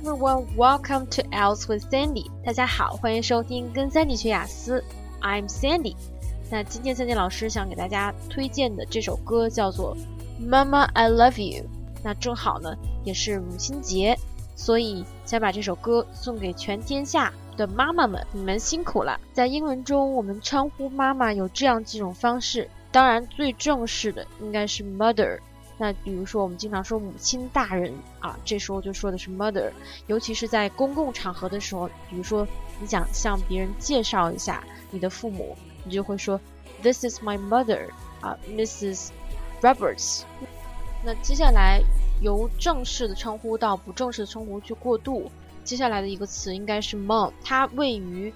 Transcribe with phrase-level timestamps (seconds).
[0.00, 2.30] everyone, welcome to Else with Sandy。
[2.42, 4.82] 大家好，欢迎收听跟 Sandy 学雅思。
[5.20, 5.94] I'm Sandy。
[6.50, 9.94] 那今天 Sandy 老师想给大家推荐的这首歌叫做
[10.48, 11.64] 《Mama I Love You》。
[12.02, 14.18] 那正好呢，也是母亲节，
[14.56, 19.20] 所以想把这首歌送给全天下的妈妈们，你们辛苦了。
[19.34, 25.38] 在英文中，我们称呼妈妈有这样几种方式，当然最正式的应该是 mother。
[25.82, 29.72] 那比如说，我们经常说母亲大人啊，这时候就说的是 mother，
[30.08, 32.46] 尤其是在公共场合的时候，比如说
[32.78, 36.38] 你想向别人介绍一下你的父母，你就会说
[36.82, 37.88] This is my mother
[38.20, 39.08] 啊，Mrs.
[39.62, 40.24] Roberts。
[41.02, 41.80] 那接下来
[42.20, 45.32] 由正式的称呼到不正式的称呼去过渡，
[45.64, 48.30] 接下来的一个词应该是 mom，它位于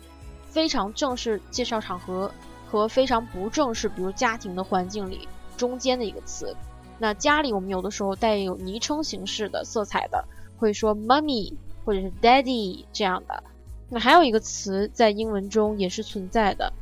[0.48, 2.32] 非常正式介绍场合
[2.70, 5.28] 和非常不正式，比如家庭的环境里
[5.58, 6.56] 中间的一个词。
[7.04, 10.24] 那家里我们有的时候带有昵称形式的色彩的，
[10.56, 11.52] 会说 mummy
[11.84, 13.44] 或者是 daddy 这样的。
[13.90, 16.72] 那还有一个词在英文中也是存在的，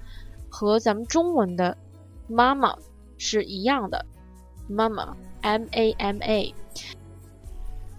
[0.48, 1.76] 和咱们中文的
[2.28, 2.76] 妈妈
[3.18, 4.06] 是一样的
[4.70, 6.54] ，，mama，m a m a。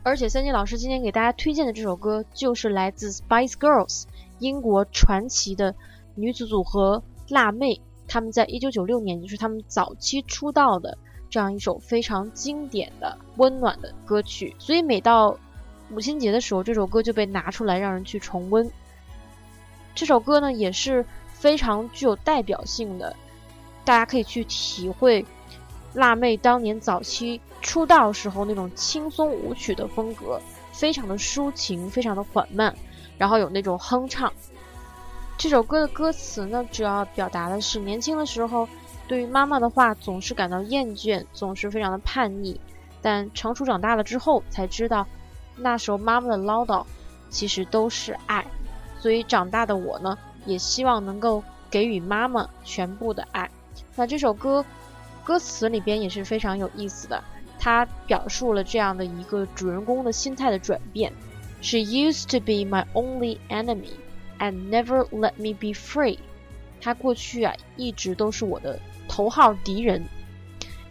[0.04, 4.06] 而且三金老师今天给大家推荐的这首歌就是来自 Spice Girls
[4.40, 5.76] 英国传奇的
[6.16, 10.98] 女子组合辣妹，她们在一九九六年就是她们早期出道的。
[11.34, 15.36] 这样一首非常经典的、温暖的歌曲，所以每到
[15.90, 18.70] 母亲节的时候，这首歌就被拿出来让人去重温。
[19.96, 21.04] 这首歌呢也是
[21.34, 23.16] 非常具有代表性的，
[23.84, 25.26] 大家可以去体会
[25.96, 30.40] 辣妹当年早期出道时候那种轻松舞曲的风格，
[30.72, 32.76] 非常的抒情，非常的缓慢，
[33.18, 34.32] 然后有那种哼唱。
[35.36, 38.70] 这首歌的歌词呢，主要表达的是年轻的时候。
[39.08, 42.58] 对于妈妈的话总是感到厌倦，总是非常的叛逆，
[43.02, 45.06] 但成熟长大了之后才知道，
[45.58, 46.86] 那时候妈妈的唠叨
[47.30, 48.46] 其实都是爱，
[49.00, 53.50] 所以长大的我呢，也希望能够给予妈妈全部的爱。
[53.96, 54.66] 那这首歌
[55.24, 57.24] 歌词里边也是非常有意思的，
[57.60, 61.12] 它表述了这样的一个主人公的心态的转变
[61.62, 63.92] ：She used to be my only enemy
[64.40, 66.20] and never let me be free。
[66.84, 68.78] 他过去啊一直都是我的。
[69.06, 70.04] 头号敌人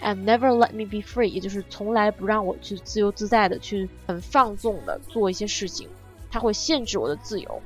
[0.01, 5.89] ，and never let me be free，也就是从来不让我去自由自在的去很放纵的做一些事情，
[6.31, 7.63] 他会限制我的自由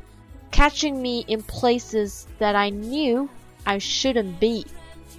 [0.53, 3.29] ，catching me in places that I knew
[3.65, 4.67] I shouldn't be。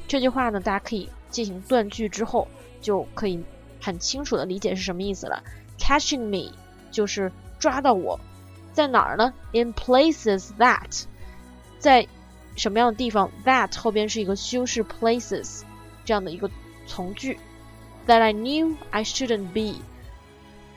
[0.08, 2.48] 这句话呢，大家可以进行断句之后，
[2.82, 3.44] 就可以
[3.80, 5.44] 很清楚的理解是什么意思了。
[5.78, 6.56] catching me
[6.90, 8.20] 就是抓到我，
[8.74, 11.04] 在哪儿呢？in places that，
[11.78, 12.08] 在。
[12.58, 15.62] 什么样的地方？That 后边是一个修饰 places
[16.04, 16.50] 这样的一个
[16.86, 17.40] 从句。
[18.08, 19.82] That I knew I shouldn't be。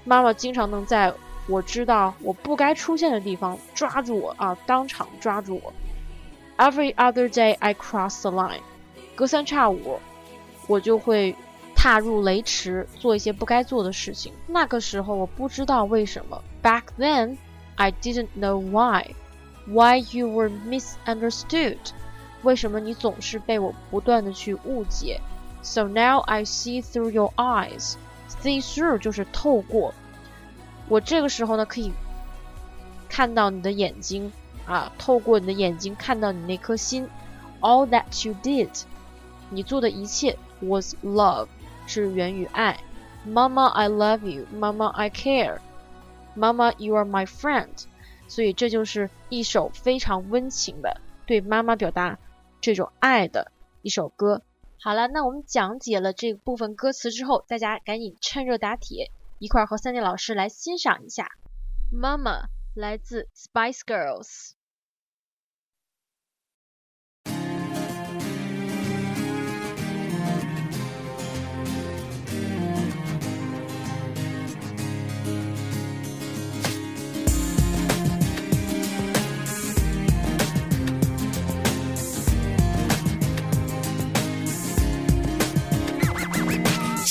[0.04, 1.12] 妈妈经常能在
[1.46, 5.72] 我知道我不该出现的地方抓住我啊，当场抓住我。
[6.58, 8.60] Every other day I cross the line。
[9.14, 9.98] 隔三差五
[10.66, 11.34] 我就会
[11.74, 14.32] 踏入雷池，做一些不该做的事情。
[14.46, 16.42] 那个时候我不知道为什么。
[16.62, 17.36] Back then
[17.76, 19.14] I didn't know why。
[19.66, 21.78] Why you were misunderstood？
[22.42, 25.20] 为什么你总是被我不断的去误解
[25.62, 27.94] ？So now I see through your eyes.
[28.42, 29.92] See through 就是透过。
[30.88, 31.92] 我这个时候呢，可以
[33.08, 34.32] 看到你的眼睛
[34.66, 37.08] 啊，透过你的眼睛看到你那颗心。
[37.60, 38.70] All that you did，
[39.50, 41.48] 你做的一切 was love，
[41.86, 42.80] 是源于爱。
[43.28, 44.46] Mama, I love you.
[44.50, 45.58] Mama, I care.
[46.34, 47.84] Mama, you are my friend.
[48.28, 52.18] 所以这就是一首非常温情的对妈妈表达
[52.60, 54.42] 这种爱的一首歌。
[54.82, 61.28] 好了，那我们讲解了这部分歌词之后，大家赶紧趁热打铁，一块儿和三弟老师来欣赏一下。
[61.92, 64.52] 妈妈来自 Spice Girls。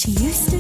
[0.10, 0.59] used to